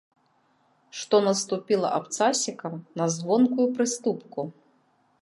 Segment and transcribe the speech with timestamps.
[1.01, 4.53] Што наступіла абцасікам на звонкую прыступку.